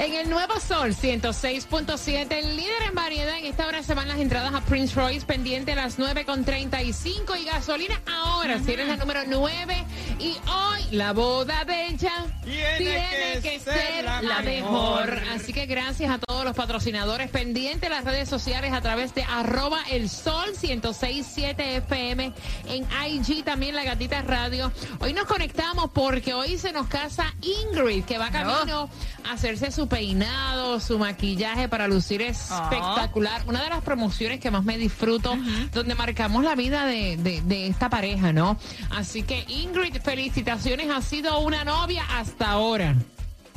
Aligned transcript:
En 0.00 0.14
el 0.14 0.30
Nuevo 0.30 0.58
Sol 0.60 0.94
106.7, 0.94 2.32
el 2.32 2.56
líder 2.56 2.82
en 2.88 2.94
variedad. 2.94 3.38
En 3.38 3.44
esta 3.44 3.66
hora 3.66 3.82
se 3.82 3.92
van 3.92 4.08
las 4.08 4.18
entradas 4.18 4.54
a 4.54 4.62
Prince 4.62 4.98
Royce, 4.98 5.26
pendiente 5.26 5.72
a 5.72 5.74
las 5.74 5.98
9.35 5.98 7.38
y 7.38 7.44
gasolina 7.44 8.00
ahora. 8.06 8.58
Si 8.60 8.72
eres 8.72 8.88
la 8.88 8.96
número 8.96 9.20
9 9.26 9.84
y 10.20 10.36
hoy 10.48 10.80
la 10.92 11.12
boda 11.12 11.64
de 11.64 11.86
ella 11.88 12.12
tiene, 12.44 13.40
que, 13.42 13.58
ser 13.60 14.04
la 14.04 14.42
mejor. 14.42 15.22
Así 15.34 15.52
que 15.52 15.66
gracias 15.66 16.10
a 16.10 16.18
todos 16.18 16.44
los 16.44 16.54
patrocinadores 16.54 17.30
pendientes 17.30 17.88
las 17.90 18.04
redes 18.04 18.28
sociales 18.28 18.72
a 18.72 18.80
través 18.80 19.14
de 19.14 19.22
arroba 19.24 19.78
el 19.90 20.08
sol 20.08 20.50
1067 20.62 21.76
FM 21.76 22.32
en 22.68 22.86
IG 23.08 23.44
también 23.44 23.74
la 23.74 23.84
gatita 23.84 24.22
radio. 24.22 24.72
Hoy 25.00 25.12
nos 25.12 25.24
conectamos 25.26 25.90
porque 25.92 26.34
hoy 26.34 26.58
se 26.58 26.72
nos 26.72 26.86
casa 26.88 27.32
Ingrid 27.42 28.04
que 28.04 28.18
va 28.18 28.30
camino 28.30 28.90
a 29.24 29.32
hacerse 29.32 29.70
su 29.70 29.88
peinado, 29.88 30.80
su 30.80 30.98
maquillaje 30.98 31.68
para 31.68 31.88
lucir 31.88 32.22
espectacular. 32.22 33.42
Una 33.46 33.62
de 33.62 33.70
las 33.70 33.82
promociones 33.82 34.40
que 34.40 34.50
más 34.50 34.64
me 34.64 34.76
disfruto, 34.78 35.36
donde 35.72 35.94
marcamos 35.94 36.44
la 36.44 36.54
vida 36.54 36.84
de, 36.86 37.16
de- 37.16 37.40
de 37.42 37.66
esta 37.68 37.88
pareja, 37.90 38.32
¿no? 38.32 38.58
Así 38.90 39.22
que 39.22 39.44
Ingrid, 39.48 39.96
felicitaciones, 40.10 40.90
ha 40.90 41.00
sido 41.02 41.38
una 41.38 41.62
novia 41.64 42.02
hasta 42.18 42.50
ahora. 42.50 42.94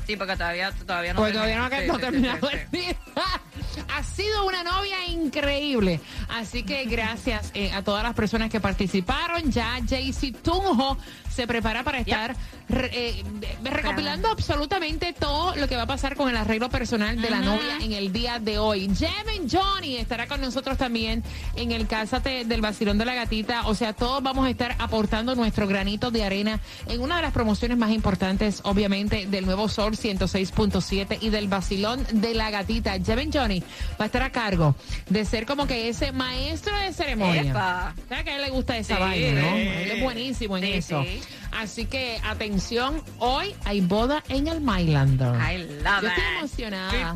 Sí, 0.06 0.16
porque 0.16 0.36
todavía, 0.36 0.72
todavía 0.86 1.14
no 1.14 1.22
Pues 1.22 1.34
todavía 1.34 1.58
no, 1.58 1.64
ha- 1.66 1.70
Sí, 1.70 1.88
no 1.88 1.94
sí, 1.96 2.00
sí, 2.00 2.06
terminado 2.06 2.50
sí, 2.50 2.56
el 2.58 2.72
día. 2.72 2.96
Ha 3.96 4.04
sido 4.04 4.46
una 4.46 4.64
novia 4.64 5.06
increíble. 5.08 6.00
Así 6.30 6.64
que 6.64 6.86
gracias 6.86 7.52
eh, 7.54 7.72
a 7.72 7.84
todas 7.84 8.04
las 8.04 8.14
personas 8.14 8.50
que 8.50 8.60
participaron. 8.60 9.52
Ya 9.52 9.78
Jaycee 9.88 10.32
Tunjo 10.32 10.98
se 11.30 11.48
prepara 11.48 11.84
para 11.84 12.00
estar 12.00 12.36
re- 12.70 12.90
eh, 12.94 13.24
recopilando 13.64 14.30
absolutamente 14.30 15.14
todo 15.14 15.56
lo 15.56 15.68
que 15.68 15.76
va 15.76 15.84
a 15.84 15.88
pasar 15.88 16.16
con 16.16 16.30
el 16.30 16.38
arreglo 16.38 16.70
personal 16.70 17.20
de 17.22 17.30
la 17.30 17.40
novia 17.42 17.78
en 17.82 17.94
el 17.94 18.12
día 18.14 18.40
de 18.40 18.58
hoy. 18.60 18.90
Jeven 18.96 19.50
Johnny 19.50 19.98
estará 19.98 20.28
con 20.28 20.42
nosotros 20.42 20.78
también 20.78 21.24
en 21.56 21.72
el 21.72 21.88
Cásate 21.88 22.46
del 22.46 22.62
Vacilón 22.62 22.98
de 22.98 23.06
la 23.06 23.16
Gatita. 23.16 23.68
O 23.68 23.76
sea, 23.76 23.94
todos 23.94 24.22
vamos 24.24 24.46
a 24.46 24.50
estar 24.50 24.76
aportando 24.80 25.36
nuestro 25.36 25.68
granito 25.68 26.12
de 26.12 26.24
arena 26.24 26.60
en 26.88 27.02
una 27.02 27.18
de 27.18 27.24
las 27.24 27.32
promociones 27.34 27.78
más 27.78 27.92
importantes, 27.92 28.62
obviamente, 28.64 29.26
del 29.28 29.46
Nuevo 29.46 29.68
Sol 29.70 29.94
106.7 29.98 31.18
y 31.22 31.30
del 31.30 31.48
Vacilón 31.48 32.06
de 32.12 32.34
la 32.34 32.50
Gatita. 32.52 32.98
Jeven 33.06 33.32
Johnny 33.32 33.62
va 34.00 34.04
a 34.04 34.06
estar 34.06 34.24
a 34.24 34.32
cargo 34.32 34.76
de 35.10 35.26
ser 35.26 35.46
como 35.46 35.68
que 35.68 35.90
ese 35.90 36.12
maestro 36.12 36.76
de 36.78 36.94
ceremonia. 36.94 37.42
Epa. 37.44 37.94
¿Sabes 38.10 38.24
que 38.24 38.32
a 38.32 38.36
él 38.38 38.42
le 38.42 38.50
gusta 38.50 38.78
esa 38.78 38.96
Sí. 38.96 39.02
vaina, 39.02 39.42
no? 39.42 39.56
Él 39.58 39.92
es 39.92 40.02
buenísimo 40.04 40.58
en 40.58 40.64
Sí, 40.64 40.72
eso. 40.74 41.04
sí. 41.04 41.22
Así 41.52 41.86
que, 41.86 42.20
atención, 42.24 43.02
hoy 43.20 43.54
hay 43.66 43.82
boda 43.82 44.24
en 44.30 44.48
el 44.48 44.60
Mylander. 44.62 45.36
I 45.36 45.58
love 45.84 46.02
Yo 46.02 46.08
estoy 46.10 46.24
emocionada. 46.40 47.16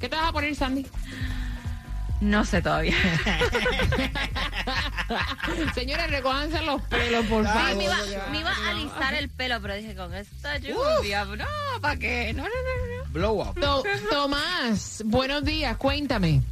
¿Qué 0.00 0.08
te 0.08 0.16
vas 0.16 0.28
a 0.28 0.32
poner, 0.32 0.54
Sandy? 0.54 0.86
No 2.20 2.44
sé 2.46 2.62
todavía. 2.62 2.94
Señores, 5.74 6.10
recójanse 6.10 6.62
los 6.62 6.80
pelos, 6.82 7.24
por 7.26 7.44
favor. 7.44 7.76
me, 7.76 7.84
iba, 7.84 7.96
me 8.30 8.40
iba 8.40 8.50
a 8.50 8.70
alisar 8.70 9.14
el 9.14 9.28
pelo, 9.28 9.60
pero 9.60 9.74
dije, 9.74 9.94
con 9.94 10.14
esta 10.14 10.56
lluvia, 10.58 11.24
no, 11.26 11.44
¿para 11.80 11.96
qué? 11.98 12.32
No, 12.32 12.42
no, 12.42 12.48
no, 12.48 12.95
no. 12.95 12.95
Blow 13.16 13.40
up. 13.40 13.58
To- 13.58 13.82
Tomás, 14.10 15.02
buenos 15.06 15.42
días, 15.42 15.74
cuéntame. 15.78 16.42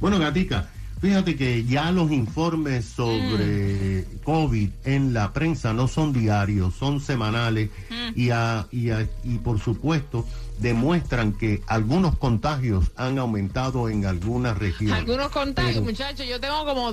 Bueno, 0.00 0.18
Gatica, 0.18 0.68
fíjate 1.00 1.34
que 1.34 1.64
ya 1.64 1.90
los 1.92 2.12
informes 2.12 2.84
sobre 2.84 4.04
COVID 4.22 4.68
en 4.84 5.14
la 5.14 5.32
prensa 5.32 5.72
no 5.72 5.88
son 5.88 6.12
diarios, 6.12 6.74
son 6.74 7.00
semanales 7.00 7.70
y, 8.14 8.28
a- 8.28 8.66
y, 8.70 8.90
a- 8.90 9.08
y 9.24 9.38
por 9.38 9.58
supuesto 9.60 10.26
demuestran 10.58 11.32
que 11.32 11.62
algunos 11.68 12.18
contagios 12.18 12.92
han 12.96 13.18
aumentado 13.18 13.88
en 13.88 14.04
algunas 14.04 14.58
regiones. 14.58 14.98
Algunos 14.98 15.30
contagios, 15.30 15.72
Pero- 15.76 15.84
muchachos, 15.86 16.26
yo 16.28 16.38
tengo 16.38 16.66
como, 16.66 16.92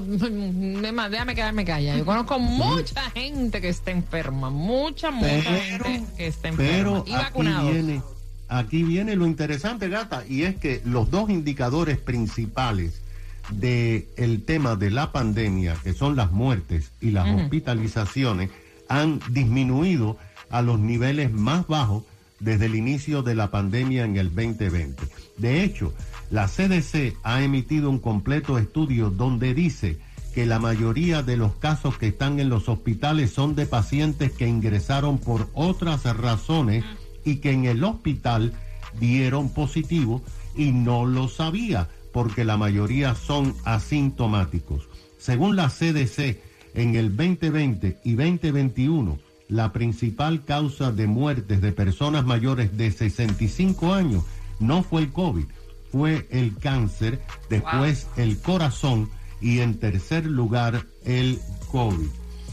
más, 0.93 1.11
déjame 1.11 1.35
quedarme 1.35 1.65
callada. 1.65 1.97
Yo 1.99 2.05
conozco 2.05 2.39
mucha 2.39 3.11
gente 3.11 3.59
que 3.59 3.67
está 3.67 3.91
enferma, 3.91 4.49
mucha, 4.49 5.11
mucha 5.11 5.27
Pero- 5.43 5.83
gente 5.83 6.13
que 6.15 6.27
está 6.27 6.47
enferma 6.47 7.03
Pero 7.03 7.03
y 7.05 7.11
vacunados. 7.11 7.71
viene, 7.73 8.01
aquí 8.51 8.83
viene 8.83 9.15
lo 9.15 9.25
interesante, 9.25 9.87
gata, 9.87 10.23
y 10.27 10.43
es 10.43 10.57
que 10.57 10.81
los 10.83 11.09
dos 11.09 11.29
indicadores 11.29 11.97
principales 11.97 13.01
del 13.49 14.07
el 14.17 14.43
tema 14.43 14.75
de 14.75 14.91
la 14.91 15.11
pandemia, 15.11 15.75
que 15.81 15.93
son 15.93 16.15
las 16.17 16.31
muertes 16.31 16.91
y 16.99 17.11
las 17.11 17.27
hospitalizaciones, 17.27 18.51
han 18.89 19.21
disminuido 19.29 20.17
a 20.49 20.61
los 20.61 20.79
niveles 20.79 21.31
más 21.31 21.65
bajos 21.65 22.03
desde 22.41 22.65
el 22.65 22.75
inicio 22.75 23.23
de 23.23 23.35
la 23.35 23.51
pandemia 23.51 24.03
en 24.03 24.17
el 24.17 24.35
2020. 24.35 25.01
De 25.37 25.63
hecho, 25.63 25.93
la 26.29 26.47
CDC 26.47 27.15
ha 27.23 27.41
emitido 27.43 27.89
un 27.89 27.99
completo 27.99 28.57
estudio 28.57 29.09
donde 29.09 29.53
dice 29.53 29.97
que 30.33 30.45
la 30.45 30.59
mayoría 30.59 31.23
de 31.23 31.37
los 31.37 31.55
casos 31.55 31.97
que 31.97 32.07
están 32.07 32.39
en 32.39 32.49
los 32.49 32.67
hospitales 32.67 33.31
son 33.31 33.55
de 33.55 33.65
pacientes 33.65 34.31
que 34.31 34.47
ingresaron 34.47 35.19
por 35.19 35.49
otras 35.53 36.03
razones 36.17 36.83
y 37.25 37.37
que 37.37 37.51
en 37.51 37.65
el 37.65 37.83
hospital 37.83 38.53
dieron 38.99 39.49
positivo 39.49 40.21
y 40.55 40.71
no 40.71 41.05
lo 41.05 41.27
sabía 41.27 41.89
porque 42.13 42.43
la 42.43 42.57
mayoría 42.57 43.15
son 43.15 43.55
asintomáticos. 43.63 44.87
Según 45.17 45.55
la 45.55 45.69
CDC, 45.69 46.39
en 46.73 46.95
el 46.95 47.15
2020 47.15 47.99
y 48.03 48.13
2021, 48.13 49.17
la 49.47 49.73
principal 49.73 50.43
causa 50.45 50.91
de 50.91 51.07
muertes 51.07 51.61
de 51.61 51.71
personas 51.71 52.25
mayores 52.25 52.77
de 52.77 52.91
65 52.91 53.93
años 53.93 54.23
no 54.59 54.83
fue 54.83 55.01
el 55.03 55.11
COVID, 55.11 55.45
fue 55.91 56.27
el 56.31 56.55
cáncer, 56.57 57.21
después 57.49 58.07
el 58.15 58.39
corazón 58.39 59.09
y 59.41 59.59
en 59.59 59.79
tercer 59.79 60.25
lugar 60.25 60.85
el 61.03 61.39
COVID. 61.71 62.07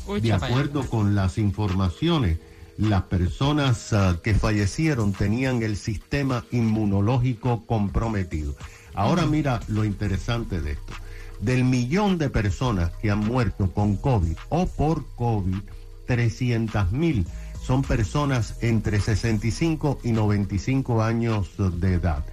Uy, 0.08 0.20
De 0.20 0.32
acuerdo 0.32 0.88
con 0.88 1.14
las 1.14 1.38
informaciones, 1.38 2.38
las 2.78 3.02
personas 3.02 3.92
ah, 3.92 4.18
que 4.22 4.34
fallecieron 4.34 5.12
tenían 5.12 5.62
el 5.62 5.76
sistema 5.76 6.44
inmunológico 6.52 7.66
comprometido. 7.66 8.54
Ahora 8.94 9.26
mira 9.26 9.60
lo 9.68 9.84
interesante 9.84 10.60
de 10.60 10.72
esto. 10.72 10.92
Del 11.40 11.64
millón 11.64 12.18
de 12.18 12.30
personas 12.30 12.90
que 13.02 13.10
han 13.10 13.20
muerto 13.20 13.70
con 13.72 13.96
COVID 13.96 14.36
o 14.48 14.66
por 14.66 15.04
COVID, 15.16 15.58
300 16.06 16.90
mil 16.92 17.26
son 17.62 17.82
personas 17.82 18.54
entre 18.62 19.00
65 19.00 19.98
y 20.02 20.12
95 20.12 21.02
años 21.02 21.50
de 21.58 21.94
edad. 21.94 22.24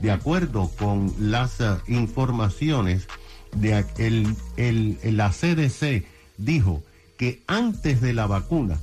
De 0.00 0.10
acuerdo 0.12 0.70
con 0.78 1.12
las 1.18 1.60
ah, 1.60 1.80
informaciones, 1.88 3.08
de 3.56 3.84
el- 3.96 4.36
el- 4.58 5.16
la 5.16 5.30
CDC 5.32 6.04
dijo 6.36 6.82
que 7.16 7.42
antes 7.46 8.02
de 8.02 8.12
la 8.12 8.26
vacuna, 8.26 8.78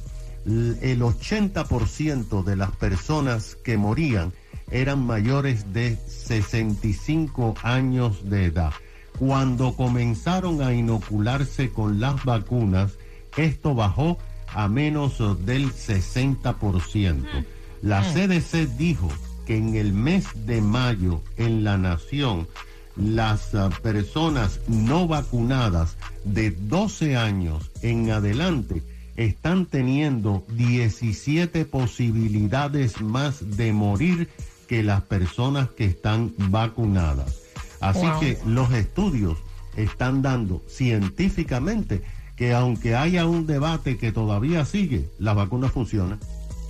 el 0.46 1.02
80% 1.02 2.44
de 2.44 2.56
las 2.56 2.72
personas 2.72 3.56
que 3.64 3.78
morían 3.78 4.34
eran 4.72 5.06
mayores 5.06 5.74
de 5.74 5.98
65 6.08 7.56
años 7.64 8.30
de 8.30 8.46
edad. 8.46 8.74
Cuando 9.20 9.76
comenzaron 9.76 10.62
a 10.62 10.74
inocularse 10.74 11.70
con 11.70 12.00
las 12.00 12.24
vacunas, 12.26 12.94
esto 13.38 13.76
bajó 13.76 14.18
a 14.48 14.68
menos 14.68 15.20
del 15.46 15.72
60%. 15.72 17.46
La 17.82 18.02
CDC 18.02 18.76
dijo 18.78 19.10
que 19.46 19.58
en 19.58 19.76
el 19.76 19.94
mes 19.94 20.26
de 20.46 20.62
mayo 20.62 21.22
en 21.38 21.64
la 21.64 21.78
nación 21.78 22.48
las 22.96 23.56
ah, 23.56 23.70
personas 23.82 24.60
no 24.68 25.08
vacunadas 25.08 25.98
de 26.24 26.52
12 26.52 27.18
años 27.18 27.72
en 27.82 28.12
adelante 28.12 28.84
están 29.16 29.66
teniendo 29.66 30.44
17 30.56 31.66
posibilidades 31.66 33.02
más 33.02 33.58
de 33.58 33.74
morir 33.74 34.30
que 34.68 34.84
las 34.84 35.02
personas 35.04 35.70
que 35.70 35.86
están 35.86 36.34
vacunadas. 36.38 37.42
Así 37.80 38.06
Wow. 38.06 38.20
que 38.20 38.38
los 38.46 38.72
estudios 38.74 39.38
están 39.76 40.22
dando 40.22 40.62
científicamente 40.68 42.02
que 42.36 42.54
aunque 42.54 42.96
haya 42.96 43.28
un 43.28 43.46
debate 43.46 43.98
que 43.98 44.12
todavía 44.12 44.66
sigue, 44.66 45.10
la 45.20 45.34
vacuna 45.34 45.70
funciona. 45.70 46.18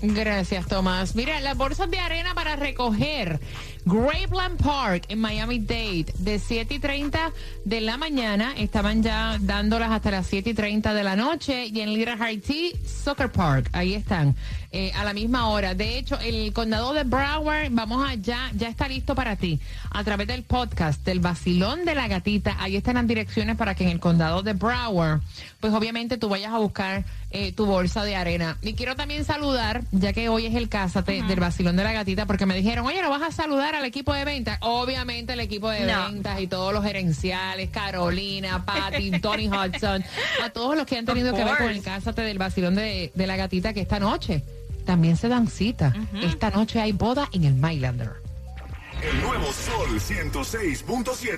Gracias, 0.06 0.68
Tomás. 0.68 1.16
Mira, 1.16 1.40
las 1.40 1.56
bolsas 1.56 1.90
de 1.90 1.98
arena 1.98 2.34
para 2.36 2.58
recoger. 2.58 3.40
Grapeland 3.86 4.62
Park 4.62 5.06
en 5.08 5.22
Miami 5.22 5.60
Dade, 5.60 6.08
de 6.20 6.40
7 6.40 6.76
y 6.76 6.80
30 6.80 7.32
de 7.64 7.80
la 7.80 7.96
mañana. 7.96 8.54
Estaban 8.58 9.02
ya 9.02 9.38
dándolas 9.40 9.92
hasta 9.92 10.12
las 10.12 10.28
7 10.28 10.50
y 10.50 10.54
30 10.54 10.94
de 10.94 11.04
la 11.06 11.16
noche. 11.16 11.68
Y 11.68 11.80
en 11.80 11.94
Little 11.94 12.18
Haiti 12.20 12.74
Soccer 12.86 13.32
Park, 13.32 13.70
ahí 13.72 13.94
están, 13.94 14.36
eh, 14.75 14.92
a 14.96 15.04
la 15.04 15.14
misma 15.14 15.50
hora. 15.50 15.75
De 15.75 15.98
hecho, 16.00 16.20
el 16.20 16.52
condado 16.52 16.94
de 16.94 17.04
Broward, 17.04 17.68
vamos 17.72 18.10
allá, 18.10 18.50
ya 18.56 18.68
está 18.70 18.88
listo 18.88 19.14
para 19.14 19.36
ti. 19.36 19.60
A 19.92 20.04
través 20.04 20.28
del 20.28 20.42
podcast 20.42 21.06
del 21.06 21.20
Basilón 21.20 21.86
de 21.86 21.94
la 21.94 22.08
Gatita, 22.08 22.58
ahí 22.60 22.75
están 22.75 22.96
las 22.96 23.06
direcciones 23.08 23.56
para 23.56 23.75
que 23.75 23.84
en 23.84 23.92
el 23.92 24.00
condado 24.00 24.42
de 24.42 24.54
Broward, 24.54 25.22
pues 25.60 25.72
obviamente 25.74 26.18
tú 26.18 26.28
vayas 26.28 26.52
a 26.52 26.58
buscar 26.58 27.06
eh, 27.30 27.52
tu 27.52 27.68
bolsa 27.68 28.04
de 28.04 28.16
arena. 28.16 28.58
Y 28.64 28.74
quiero 28.74 28.96
también 28.96 29.24
saludar, 29.25 29.84
ya 29.92 30.12
que 30.12 30.28
hoy 30.30 30.48
es 30.48 30.56
el 30.56 30.70
cásate 30.70 31.22
del 31.22 31.40
Basilón 31.40 31.76
de 31.76 31.84
la 31.84 31.94
Gatita, 31.94 32.26
porque 32.26 32.46
me 32.48 32.56
dijeron, 32.56 32.86
oye, 32.88 33.02
¿no 33.02 33.10
vas 33.12 33.22
a 33.22 33.31
saludar 33.31 33.76
al 33.76 33.86
equipo 33.86 34.12
de 34.14 34.26
ventas? 34.26 34.58
Obviamente 34.62 35.34
el 35.34 35.40
equipo 35.40 35.69
de 35.69 35.81
No. 35.86 36.08
ventas 36.08 36.42
y 36.42 36.48
todos 36.48 36.74
los 36.74 36.84
gerenciales, 36.84 37.69
Carolina, 37.69 38.66
Patty, 38.66 39.12
Tony 39.22 39.48
Hudson, 39.50 40.04
a 40.44 40.50
todos 40.50 40.76
los 40.76 40.86
que 40.88 40.98
han 40.98 41.06
tenido 41.06 41.34
que 41.36 41.44
ver 41.44 41.58
con 41.58 41.69
el 41.69 41.81
cásate 41.84 42.24
del 42.24 42.40
Basilón 42.40 42.74
de, 42.76 43.12
de 43.14 43.28
la 43.28 43.36
Gatita, 43.36 43.72
que 43.74 43.81
esta 43.81 44.00
noche 44.00 44.44
también 44.83 45.18
se 45.18 45.30
dan 45.30 45.47
cita. 45.47 45.94
Esta 46.21 46.50
noche 46.50 46.80
hay 46.80 46.91
boda 46.91 47.30
en 47.31 47.44
el 47.45 47.53
Mylander. 47.53 48.12
El 49.01 49.21
nuevo 49.21 49.45
Sol 49.51 50.00
106.7. 50.00 51.38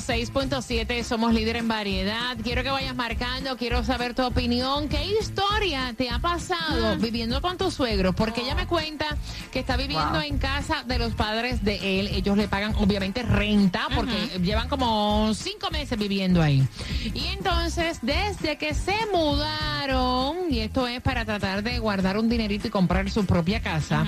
106.7 0.00 1.02
somos 1.04 1.34
líder 1.34 1.56
en 1.56 1.68
variedad. 1.68 2.34
Quiero 2.42 2.62
que 2.62 2.70
vayas 2.70 2.96
marcando, 2.96 3.58
quiero 3.58 3.84
saber 3.84 4.14
tu 4.14 4.22
opinión. 4.24 4.88
¿Qué 4.88 5.04
historia 5.20 5.92
te 5.94 6.08
ha 6.08 6.18
pasado 6.18 6.96
viviendo 6.96 7.42
con 7.42 7.58
tus 7.58 7.74
suegros? 7.74 8.14
Porque 8.14 8.40
ella 8.40 8.54
me 8.54 8.66
cuenta 8.66 9.04
que 9.50 9.58
está 9.58 9.76
viviendo 9.76 10.12
Wow. 10.12 10.22
en 10.22 10.38
casa 10.38 10.82
de 10.86 10.98
los 10.98 11.12
padres 11.14 11.62
de 11.62 12.00
él. 12.00 12.06
Ellos 12.08 12.38
le 12.38 12.48
pagan 12.48 12.74
obviamente 12.76 13.22
renta 13.22 13.86
porque 13.94 14.38
llevan 14.42 14.68
como 14.70 15.32
cinco 15.34 15.70
meses 15.70 15.98
viviendo 15.98 16.40
ahí. 16.40 16.66
Y 17.12 17.26
entonces, 17.26 17.98
desde 18.00 18.56
que 18.56 18.72
se 18.72 18.96
mudaron, 19.12 20.36
y 20.50 20.60
esto 20.60 20.86
es 20.88 21.02
para 21.02 21.26
tratar 21.26 21.62
de 21.62 21.78
guardar 21.78 22.16
un 22.16 22.30
dinerito 22.30 22.66
y 22.66 22.70
comprar 22.70 23.10
su 23.10 23.26
propia 23.26 23.60
casa 23.60 24.06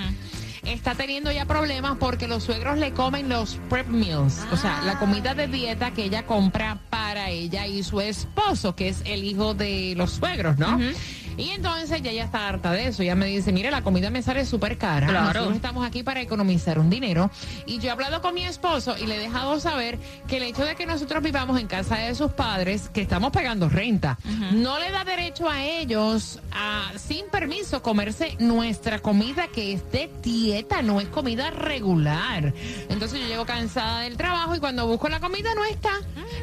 está 0.65 0.95
teniendo 0.95 1.31
ya 1.31 1.45
problemas 1.45 1.97
porque 1.99 2.27
los 2.27 2.43
suegros 2.43 2.77
le 2.77 2.91
comen 2.91 3.29
los 3.29 3.59
prep 3.69 3.87
meals, 3.87 4.41
o 4.51 4.57
sea, 4.57 4.81
la 4.83 4.99
comida 4.99 5.33
de 5.33 5.47
dieta 5.47 5.91
que 5.91 6.05
ella 6.05 6.25
compra 6.25 6.79
para 6.89 7.29
ella 7.29 7.67
y 7.67 7.83
su 7.83 8.01
esposo, 8.01 8.75
que 8.75 8.89
es 8.89 9.01
el 9.05 9.23
hijo 9.23 9.53
de 9.53 9.93
los 9.95 10.11
suegros, 10.11 10.57
¿no? 10.57 10.79
Y 11.37 11.49
entonces 11.49 12.01
ya 12.01 12.11
ella 12.11 12.25
está 12.25 12.47
harta 12.47 12.71
de 12.71 12.87
eso. 12.87 13.03
Ella 13.03 13.15
me 13.15 13.25
dice, 13.25 13.51
mire, 13.51 13.71
la 13.71 13.81
comida 13.81 14.09
me 14.09 14.21
sale 14.21 14.45
súper 14.45 14.77
cara. 14.77 15.07
Claro. 15.07 15.25
Nosotros 15.25 15.55
estamos 15.55 15.85
aquí 15.85 16.03
para 16.03 16.21
economizar 16.21 16.79
un 16.79 16.89
dinero. 16.89 17.29
Y 17.65 17.79
yo 17.79 17.89
he 17.89 17.91
hablado 17.91 18.21
con 18.21 18.33
mi 18.33 18.43
esposo 18.43 18.95
y 18.97 19.05
le 19.05 19.15
he 19.15 19.19
dejado 19.19 19.59
saber 19.59 19.97
que 20.27 20.37
el 20.37 20.43
hecho 20.43 20.65
de 20.65 20.75
que 20.75 20.85
nosotros 20.85 21.21
vivamos 21.23 21.59
en 21.59 21.67
casa 21.67 21.97
de 21.97 22.15
sus 22.15 22.31
padres, 22.31 22.89
que 22.89 23.01
estamos 23.01 23.31
pagando 23.31 23.69
renta, 23.69 24.17
no 24.53 24.79
le 24.79 24.91
da 24.91 25.03
derecho 25.03 25.49
a 25.49 25.63
ellos 25.63 26.39
a, 26.51 26.91
sin 26.97 27.27
permiso, 27.27 27.81
comerse 27.81 28.35
nuestra 28.39 28.99
comida 28.99 29.47
que 29.47 29.73
es 29.73 29.91
de 29.91 30.09
dieta, 30.21 30.81
no 30.81 31.01
es 31.01 31.07
comida 31.07 31.51
regular. 31.51 32.53
Entonces 32.89 33.19
yo 33.19 33.27
llego 33.27 33.45
cansada 33.45 34.01
del 34.01 34.17
trabajo 34.17 34.55
y 34.55 34.59
cuando 34.59 34.87
busco 34.87 35.09
la 35.09 35.19
comida 35.19 35.53
no 35.55 35.63
está. 35.65 35.91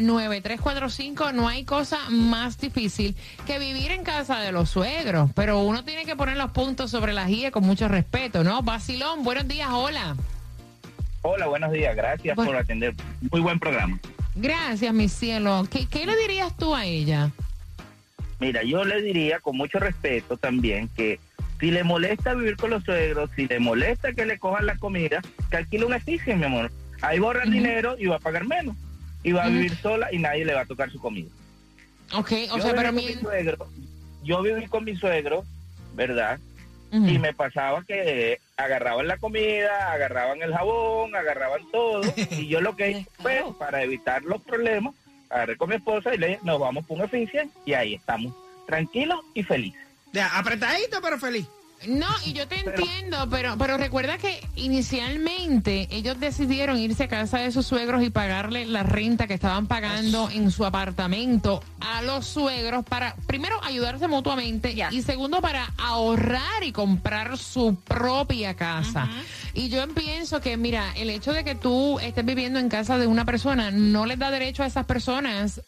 786-393-9345. 0.01 1.33
No 1.33 1.47
hay 1.47 1.63
cosa 1.63 1.97
más 2.09 2.57
difícil 2.59 3.15
que 3.45 3.59
vivir 3.59 3.91
en 3.91 4.03
casa 4.03 4.39
de 4.39 4.51
los 4.51 4.69
suegros, 4.69 5.29
pero 5.35 5.59
uno 5.61 5.83
tiene 5.83 6.05
que 6.05 6.15
poner 6.15 6.37
los 6.37 6.51
puntos 6.51 6.91
sobre 6.91 7.13
las 7.13 7.29
IE 7.29 7.51
con 7.51 7.63
mucho 7.63 7.87
respeto, 7.87 8.43
¿no? 8.43 8.61
Basilón, 8.63 9.23
buenos 9.23 9.47
días, 9.47 9.69
hola. 9.71 10.15
Hola, 11.23 11.47
buenos 11.47 11.71
días. 11.71 11.95
Gracias 11.95 12.35
Bueno. 12.35 12.51
por 12.51 12.59
atender. 12.61 12.95
Muy 13.31 13.41
buen 13.41 13.59
programa. 13.59 13.99
Gracias, 14.35 14.93
mi 14.93 15.07
cielo. 15.09 15.67
¿Qué, 15.69 15.85
qué 15.87 16.05
le 16.05 16.15
dirías 16.17 16.55
tú 16.57 16.73
a 16.73 16.85
ella? 16.85 17.29
Mira, 18.39 18.63
yo 18.63 18.83
le 18.83 19.01
diría 19.03 19.39
con 19.39 19.55
mucho 19.55 19.77
respeto 19.77 20.35
también 20.35 20.87
que 20.95 21.19
si 21.61 21.69
le 21.69 21.83
molesta 21.83 22.33
vivir 22.33 22.57
con 22.57 22.71
los 22.71 22.83
suegros, 22.83 23.29
si 23.35 23.47
le 23.47 23.59
molesta 23.59 24.11
que 24.13 24.25
le 24.25 24.39
cojan 24.39 24.65
la 24.65 24.75
comida, 24.77 25.21
que 25.51 25.57
alquile 25.57 25.85
un 25.85 25.93
edificio, 25.93 26.35
mi 26.35 26.45
amor. 26.45 26.71
Ahí 27.01 27.19
va 27.19 27.25
a 27.25 27.27
ahorrar 27.27 27.47
Ujú. 27.47 27.53
dinero 27.53 27.95
y 27.99 28.07
va 28.07 28.15
a 28.15 28.19
pagar 28.19 28.45
menos. 28.45 28.75
Y 29.23 29.31
va 29.31 29.45
a 29.45 29.49
vivir 29.49 29.77
sola 29.77 30.11
y 30.11 30.17
nadie 30.17 30.43
le 30.43 30.55
va 30.55 30.61
a 30.61 30.65
tocar 30.65 30.91
su 30.91 30.99
comida. 30.99 31.29
Ok, 32.13 32.31
o 32.51 32.57
yo 32.57 32.63
sea, 32.63 32.73
pero 32.73 32.91
mi... 32.91 33.13
suegro, 33.13 33.67
yo 34.23 34.41
viví 34.41 34.65
con 34.65 34.83
mi 34.83 34.95
suegro, 34.95 35.45
¿verdad? 35.93 36.39
Y 36.91 37.19
me 37.19 37.33
pasaba 37.33 37.83
que 37.83 38.41
agarraban 38.57 39.07
la 39.07 39.15
comida, 39.15 39.93
agarraban 39.93 40.41
el 40.41 40.53
jabón, 40.53 41.15
agarraban 41.15 41.61
todo. 41.71 42.01
y 42.31 42.47
yo 42.47 42.59
lo 42.59 42.75
que 42.75 42.89
hice 42.89 43.07
fue, 43.21 43.43
para 43.59 43.83
evitar 43.83 44.23
los 44.23 44.41
problemas, 44.41 44.95
agarré 45.29 45.55
con 45.55 45.69
mi 45.69 45.75
esposa 45.75 46.13
y 46.13 46.17
le 46.17 46.27
dije, 46.29 46.39
nos 46.43 46.59
vamos 46.59 46.85
por 46.85 46.97
un 46.97 47.05
eficiencia 47.05 47.47
y 47.65 47.73
ahí 47.73 47.93
estamos, 47.93 48.33
tranquilos 48.65 49.19
y 49.35 49.43
felices. 49.43 49.90
Apretadito 50.33 51.01
pero 51.01 51.19
feliz. 51.19 51.47
No, 51.87 52.07
y 52.25 52.33
yo 52.33 52.47
te 52.47 52.59
entiendo, 52.59 53.27
pero, 53.31 53.57
pero 53.57 53.75
recuerda 53.77 54.19
que 54.19 54.39
inicialmente 54.55 55.87
ellos 55.89 56.19
decidieron 56.19 56.77
irse 56.77 57.05
a 57.05 57.07
casa 57.07 57.39
de 57.39 57.51
sus 57.51 57.65
suegros 57.65 58.03
y 58.03 58.11
pagarle 58.11 58.65
la 58.65 58.83
renta 58.83 59.25
que 59.25 59.33
estaban 59.33 59.65
pagando 59.65 60.29
en 60.29 60.51
su 60.51 60.63
apartamento 60.63 61.63
a 61.79 62.03
los 62.03 62.27
suegros 62.27 62.85
para, 62.85 63.15
primero, 63.25 63.59
ayudarse 63.63 64.07
mutuamente 64.07 64.75
y 64.91 65.01
segundo, 65.01 65.41
para 65.41 65.73
ahorrar 65.77 66.63
y 66.63 66.71
comprar 66.71 67.39
su 67.39 67.75
propia 67.75 68.53
casa. 68.53 69.09
Y 69.55 69.69
yo 69.69 69.87
pienso 69.87 70.39
que, 70.39 70.57
mira, 70.57 70.93
el 70.95 71.09
hecho 71.09 71.33
de 71.33 71.43
que 71.43 71.55
tú 71.55 71.99
estés 71.99 72.25
viviendo 72.25 72.59
en 72.59 72.69
casa 72.69 72.99
de 72.99 73.07
una 73.07 73.25
persona 73.25 73.71
no 73.71 74.05
les 74.05 74.19
da 74.19 74.29
derecho 74.29 74.61
a 74.61 74.67
esas 74.67 74.85
personas 74.85 75.61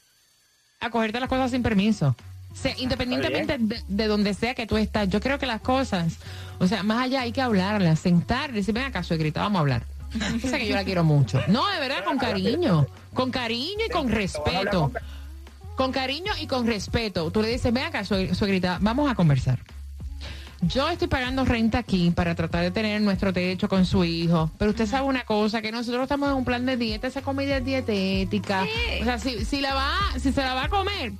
a 0.79 0.91
cogerte 0.91 1.19
las 1.19 1.29
cosas 1.29 1.49
sin 1.49 1.63
permiso. 1.63 2.15
O 2.53 2.55
sea, 2.55 2.73
independientemente 2.77 3.57
de, 3.57 3.83
de 3.87 4.07
donde 4.07 4.33
sea 4.33 4.53
que 4.53 4.67
tú 4.67 4.77
estás, 4.77 5.09
yo 5.09 5.19
creo 5.19 5.39
que 5.39 5.45
las 5.45 5.61
cosas, 5.61 6.17
o 6.59 6.67
sea, 6.67 6.83
más 6.83 7.03
allá 7.03 7.21
hay 7.21 7.31
que 7.31 7.41
hablarlas, 7.41 7.99
sentar, 7.99 8.53
decir, 8.53 8.73
ven 8.73 8.85
acá, 8.85 9.03
suegrita, 9.03 9.41
vamos 9.41 9.57
a 9.57 9.59
hablar. 9.61 9.83
Yo 10.41 10.49
sé 10.49 10.59
que 10.59 10.67
yo 10.67 10.75
la 10.75 10.83
quiero 10.83 11.03
mucho. 11.03 11.41
No, 11.47 11.67
de 11.69 11.79
verdad, 11.79 12.03
con 12.05 12.17
cariño. 12.17 12.87
Con 13.13 13.31
cariño 13.31 13.85
y 13.87 13.89
con 13.89 14.09
respeto. 14.09 14.91
Con 15.75 15.91
cariño 15.91 16.31
y 16.39 16.47
con 16.47 16.67
respeto. 16.67 17.31
Tú 17.31 17.41
le 17.41 17.49
dices, 17.49 17.73
ven 17.73 17.85
acá, 17.85 18.03
suegrita, 18.05 18.77
vamos 18.81 19.09
a 19.11 19.15
conversar. 19.15 19.59
Yo 20.61 20.87
estoy 20.89 21.09
pagando 21.09 21.43
renta 21.43 21.79
aquí 21.79 22.11
para 22.11 22.35
tratar 22.35 22.61
de 22.61 22.71
tener 22.71 23.01
nuestro 23.01 23.33
techo 23.33 23.67
con 23.67 23.85
su 23.85 24.05
hijo, 24.05 24.49
pero 24.57 24.71
usted 24.71 24.85
sabe 24.85 25.05
una 25.05 25.25
cosa, 25.25 25.61
que 25.61 25.73
nosotros 25.73 26.03
estamos 26.03 26.29
en 26.29 26.35
un 26.35 26.45
plan 26.45 26.65
de 26.65 26.77
dieta, 26.77 27.07
esa 27.07 27.21
comida 27.21 27.57
es 27.57 27.65
dietética. 27.65 28.65
O 29.01 29.03
sea, 29.03 29.19
si, 29.19 29.43
si 29.43 29.59
la 29.59 29.73
va, 29.73 29.91
si 30.17 30.31
se 30.31 30.41
la 30.41 30.53
va 30.53 30.65
a 30.65 30.69
comer, 30.69 31.11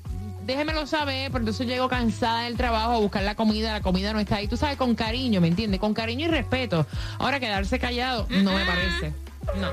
déjemelo 0.45 0.85
saber, 0.88 1.31
porque 1.31 1.43
entonces 1.43 1.67
llego 1.67 1.88
cansada 1.89 2.43
del 2.43 2.57
trabajo 2.57 2.93
a 2.93 2.97
buscar 2.97 3.23
la 3.23 3.35
comida, 3.35 3.71
la 3.73 3.81
comida 3.81 4.13
no 4.13 4.19
está 4.19 4.38
ahí. 4.38 4.47
Tú 4.47 4.57
sabes, 4.57 4.77
con 4.77 4.95
cariño, 4.95 5.41
¿me 5.41 5.47
entiendes? 5.47 5.79
Con 5.79 5.93
cariño 5.93 6.27
y 6.27 6.29
respeto. 6.29 6.85
Ahora 7.19 7.39
quedarse 7.39 7.79
callado 7.79 8.27
no 8.29 8.53
me 8.53 8.65
parece. 8.65 9.13
No. 9.59 9.71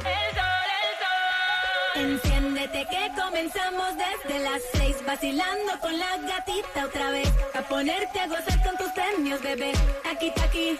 Enciéndete 1.96 2.86
que 2.88 3.10
comenzamos 3.20 3.88
desde 3.96 4.38
las 4.44 4.62
seis 4.72 4.96
Vacilando 5.06 5.72
con 5.80 5.98
la 5.98 6.16
gatita 6.18 6.86
otra 6.86 7.10
vez 7.10 7.28
A 7.52 7.62
ponerte 7.62 8.20
a 8.20 8.26
gozar 8.28 8.62
con 8.62 8.76
tus 8.76 8.88
premios, 8.92 9.42
bebé 9.42 9.72
Aquí, 10.10 10.32
aquí, 10.42 10.78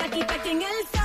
aquí, 0.00 0.20
aquí 0.20 0.50
en 0.50 0.62
el 0.62 0.88
sol 0.92 0.99